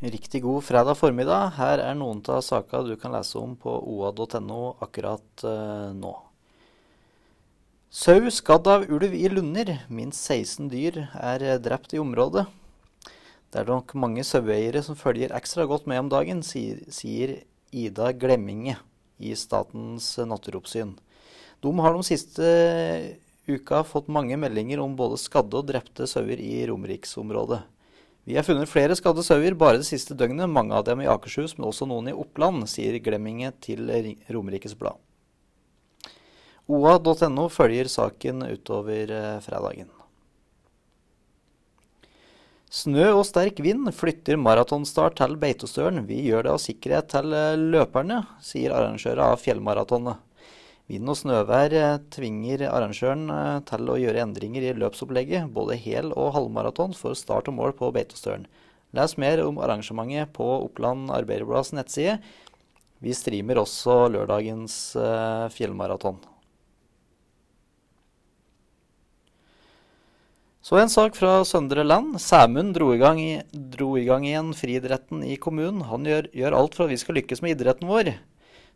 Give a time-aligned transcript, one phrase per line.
[0.00, 1.56] Riktig god fredag formiddag.
[1.56, 6.12] Her er noen av sakene du kan lese om på oa.no akkurat uh, nå.
[7.90, 9.72] Sau skadd av ulv i Lunder.
[9.90, 12.44] Minst 16 dyr er drept i området.
[13.50, 17.40] Det er nok mange saueeiere som følger ekstra godt med om dagen, sier,
[17.74, 18.76] Ida Glemminge
[19.18, 20.92] i Statens naturoppsyn.
[21.58, 22.52] De har de siste
[23.50, 27.64] uka fått mange meldinger om både skadde og drepte sauer i Romeriksområdet.
[28.28, 31.54] Vi har funnet flere skadde sauer bare det siste døgnet, mange av dem i Akershus,
[31.56, 33.88] men også noen i Oppland, sier Glemminge til
[34.28, 35.00] Romerikes Blad.
[36.68, 39.88] OA.no følger saken utover eh, fredagen.
[42.68, 46.04] Snø og sterk vind flytter maratonstart til Beitostølen.
[46.04, 50.20] Vi gjør det av sikkerhet til eh, løperne, sier arrangører av fjellmaratonet.
[50.88, 56.14] Vind og snøvær eh, tvinger arrangøren eh, til å gjøre endringer i løpsopplegget, både hel-
[56.14, 58.46] og halvmaraton, for start og mål på Beitostølen.
[58.96, 62.16] Les mer om arrangementet på Oppland Arbeiderblads nettside.
[63.04, 66.16] Vi streamer også lørdagens uh, fjellmaraton.
[70.64, 72.16] Så en sak fra Søndre Land.
[72.20, 73.20] Sæmund dro i gang,
[73.52, 75.84] dro i gang igjen friidretten i kommunen.
[75.92, 78.10] Han gjør, gjør alt for at vi skal lykkes med idretten vår.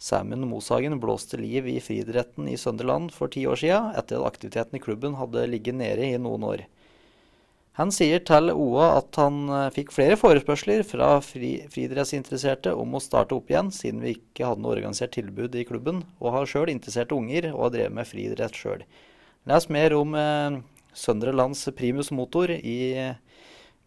[0.00, 4.78] Sæmund Moshagen blåste liv i friidretten i Sønderland for ti år siden, etter at aktiviteten
[4.78, 6.62] i klubben hadde ligget nede i noen år.
[7.78, 13.02] Han sier til OA at han eh, fikk flere forespørsler fra fri, friidrettsinteresserte om å
[13.04, 16.72] starte opp igjen, siden vi ikke hadde noe organisert tilbud i klubben, og har sjøl
[16.72, 18.84] interesserte unger og har drevet med friidrett sjøl.
[19.48, 20.60] Les mer om eh,
[20.96, 22.78] Søndre Lands primus motor i,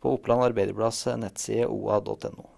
[0.00, 2.52] på Oppland Arbeiderblads nettside oa.no.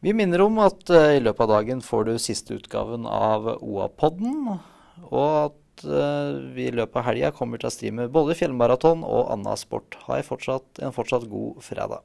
[0.00, 4.54] Vi minner om at uh, i løpet av dagen får du siste utgaven av OA-podden,
[5.10, 9.28] og at uh, vi i løpet av helga kommer til å streame både fjellmaraton og
[9.34, 9.98] annen sport.
[10.06, 10.24] Ha en
[10.96, 12.00] fortsatt god fredag.